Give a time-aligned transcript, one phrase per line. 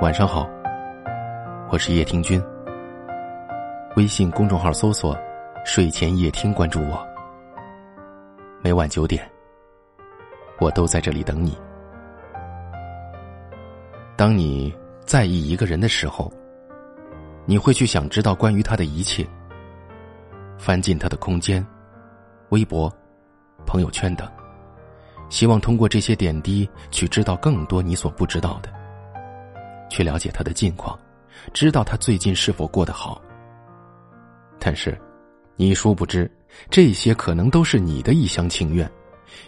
[0.00, 0.48] 晚上好，
[1.72, 2.40] 我是叶听君。
[3.96, 5.18] 微信公众号搜索
[5.66, 7.04] “睡前夜听”，关注我。
[8.62, 9.28] 每晚九点，
[10.60, 11.58] 我都在这里等你。
[14.16, 14.72] 当你
[15.04, 16.32] 在意一个人的时候，
[17.44, 19.26] 你会去想知道关于他的一切，
[20.58, 21.66] 翻进他的空间、
[22.50, 22.88] 微博、
[23.66, 24.30] 朋友圈等，
[25.28, 28.77] 希望通过这些点滴去知道更多你所不知道的。
[29.88, 30.98] 去了解他的近况，
[31.52, 33.20] 知道他最近是否过得好。
[34.58, 34.98] 但是，
[35.56, 36.30] 你殊不知，
[36.70, 38.90] 这些可能都是你的一厢情愿，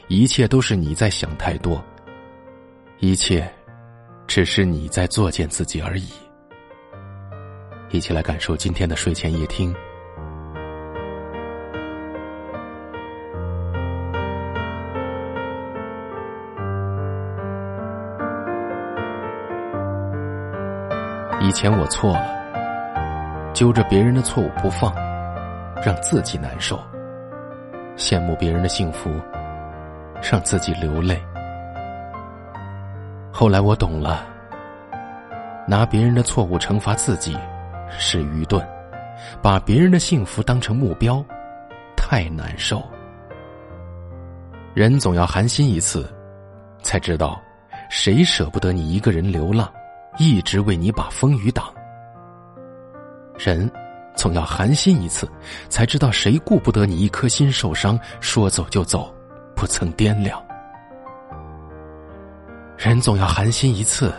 [0.09, 1.83] 一切都是你在想太多，
[2.99, 3.53] 一切，
[4.27, 6.09] 只是你在作践自己而已。
[7.91, 9.75] 一起来感受今天的睡前夜听。
[21.43, 24.95] 以前我错了，揪着别人的错误不放，
[25.83, 26.77] 让自己难受；
[27.96, 29.10] 羡慕别人的幸福，
[30.30, 31.18] 让自己流泪。
[33.33, 34.27] 后来我懂了，
[35.66, 37.35] 拿别人的错误惩罚自己
[37.88, 38.63] 是愚钝，
[39.41, 41.24] 把别人的幸福当成目标，
[41.96, 42.83] 太难受。
[44.74, 46.07] 人总要寒心一次，
[46.83, 47.41] 才知道
[47.88, 49.66] 谁舍不得你一个人流浪。
[50.19, 51.73] 一直为你把风雨挡。
[53.39, 53.71] 人
[54.15, 55.27] 总要寒心一次，
[55.69, 59.15] 才知道谁顾不得你一颗心受伤，说走就走，
[59.57, 60.43] 不曾掂量。
[62.77, 64.12] 人总要寒心一次，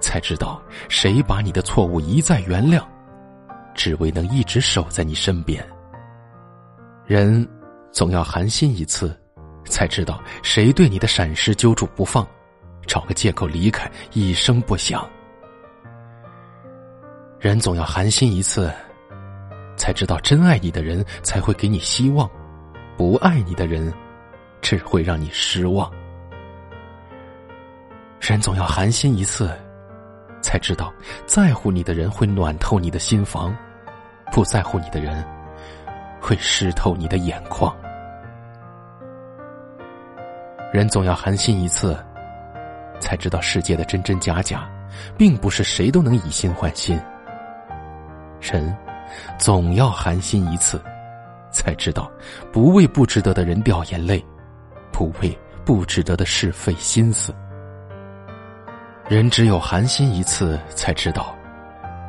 [0.00, 2.82] 才知道谁把你的错误一再原谅，
[3.74, 5.66] 只为能一直守在你身边。
[7.06, 7.46] 人
[7.92, 9.18] 总要寒心一次，
[9.64, 12.26] 才知道谁对你的闪失揪住不放。
[12.86, 15.08] 找个借口离开，一声不响。
[17.38, 18.72] 人总要寒心一次，
[19.76, 22.28] 才知道真爱你的人才会给你希望，
[22.96, 23.92] 不爱你的人
[24.62, 25.90] 只会让你失望。
[28.20, 29.54] 人总要寒心一次，
[30.40, 30.92] 才知道
[31.26, 33.54] 在乎你的人会暖透你的心房，
[34.32, 35.24] 不在乎你的人
[36.20, 37.76] 会湿透你的眼眶。
[40.72, 41.96] 人总要寒心一次。
[43.00, 44.68] 才知道世界的真真假假，
[45.16, 47.00] 并不是谁都能以心换心。
[48.40, 48.76] 人
[49.38, 50.80] 总要寒心一次，
[51.50, 52.10] 才知道
[52.52, 54.24] 不为不值得的人掉眼泪，
[54.92, 57.34] 不为不值得的事费心思。
[59.08, 61.34] 人只有寒心一次，才知道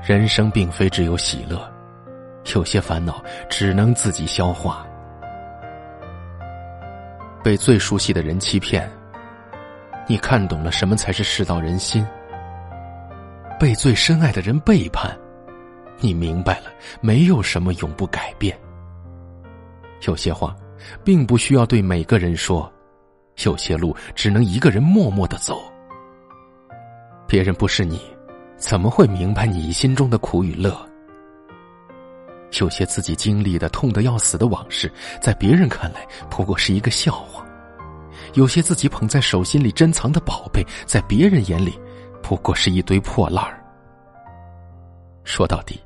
[0.03, 1.61] 人生并非只有喜乐，
[2.55, 4.85] 有些烦恼只能自己消化。
[7.43, 8.91] 被最熟悉的人欺骗。
[10.09, 12.05] 你看懂了什么才是世道人心？
[13.59, 15.17] 被最深爱的人背叛，
[15.99, 18.57] 你明白了没有什么永不改变。
[20.05, 20.55] 有些话，
[21.03, 22.71] 并不需要对每个人说，
[23.43, 25.59] 有些路只能一个人默默的走。
[27.27, 27.99] 别人不是你，
[28.55, 30.73] 怎么会明白你心中的苦与乐？
[32.61, 34.89] 有些自己经历的痛得要死的往事，
[35.19, 37.45] 在别人看来不过是一个笑话。
[38.33, 41.79] 有些自己捧在手心里珍藏的宝贝，在别人眼里，
[42.21, 43.63] 不过是一堆破烂儿。
[45.23, 45.79] 说到底，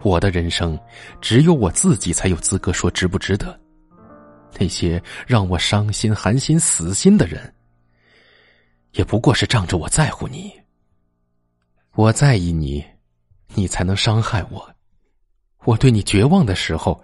[0.00, 0.78] 我的人生，
[1.20, 3.58] 只有我自己才有资格说值不值得。
[4.58, 7.54] 那些让我伤心、寒心、死心的人，
[8.92, 10.52] 也不过是仗着我在乎你。
[11.94, 12.84] 我在意你，
[13.54, 14.68] 你才能伤害我。
[15.64, 17.02] 我对你绝望的时候，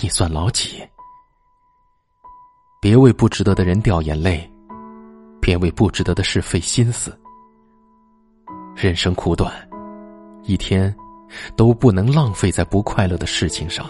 [0.00, 0.82] 你算老几？
[2.86, 4.48] 别为不值得的人掉眼泪，
[5.40, 7.12] 别为不值得的事费心思。
[8.76, 9.52] 人生苦短，
[10.44, 10.94] 一天
[11.56, 13.84] 都不能浪费在不快乐的事情上。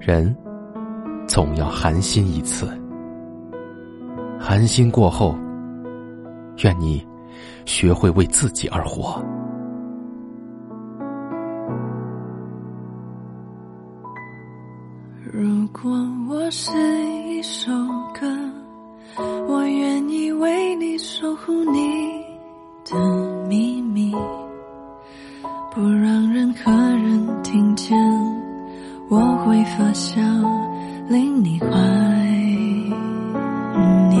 [0.00, 0.36] 人
[1.28, 2.66] 总要寒心一次，
[4.36, 5.38] 寒心过后，
[6.64, 7.06] 愿你
[7.64, 9.24] 学会为自己而活。
[15.32, 15.88] 如果
[16.28, 16.72] 我是
[17.40, 17.72] 一首
[18.12, 18.28] 歌，
[19.48, 22.22] 我愿意为你守护你
[22.84, 22.98] 的
[23.48, 24.12] 秘密，
[25.74, 27.96] 不让任何人听见。
[29.08, 30.20] 我会发酵，
[31.08, 31.66] 令你怀
[34.10, 34.20] 念。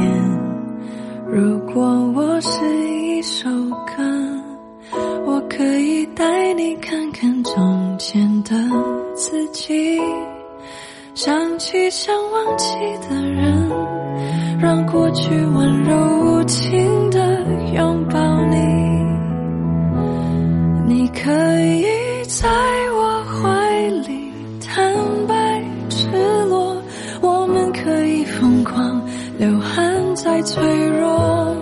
[1.30, 1.82] 如果
[2.14, 3.50] 我是一首
[3.84, 4.02] 歌，
[5.26, 8.54] 我可以带你看看从前的
[9.14, 10.00] 自己。
[11.70, 12.74] 即将忘记
[13.08, 13.70] 的人，
[14.58, 15.94] 让过去温柔
[16.24, 17.20] 无情的
[17.72, 18.56] 拥抱你。
[20.88, 21.30] 你可
[21.62, 21.84] 以
[22.24, 22.48] 在
[22.92, 24.92] 我怀里坦
[25.28, 26.08] 白赤
[26.48, 26.76] 裸，
[27.22, 29.00] 我们可以疯狂
[29.38, 30.60] 流汗再脆
[30.98, 31.54] 弱，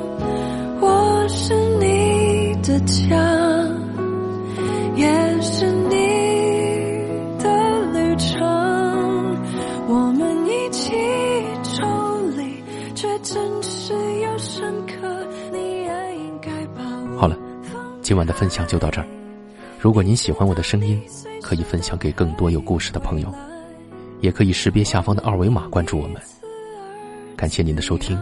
[0.80, 3.77] 我是你的家。
[18.08, 19.06] 今晚的分享就到这儿。
[19.78, 20.98] 如果您喜欢我的声音，
[21.42, 23.30] 可以分享给更多有故事的朋友，
[24.22, 26.18] 也可以识别下方的二维码关注我们。
[27.36, 28.18] 感谢您的收听。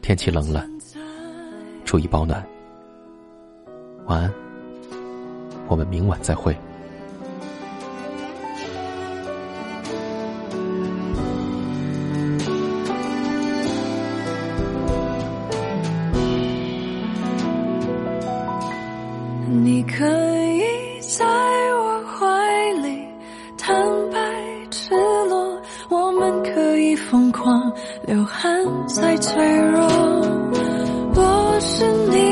[0.00, 0.66] 天气冷了，
[1.84, 2.44] 注意保暖。
[4.06, 4.32] 晚安，
[5.68, 6.52] 我们明晚再会。
[27.42, 27.72] 狂，
[28.06, 29.34] 流汗再脆
[29.72, 29.82] 弱。
[31.14, 32.31] 我是你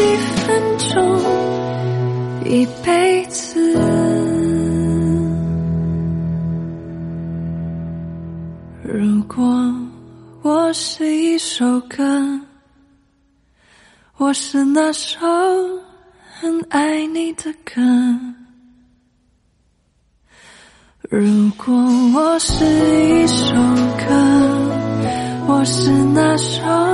[0.00, 1.20] 一分钟
[2.44, 3.60] 一辈子。
[8.82, 9.44] 如果
[10.42, 12.40] 我是一首歌
[14.16, 15.18] 我是那首
[16.40, 17.80] 很爱你的歌。
[21.10, 21.74] 如果
[22.14, 24.06] 我是一首歌
[25.48, 26.89] 我是那首